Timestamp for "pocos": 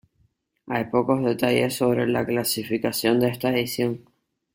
0.85-1.23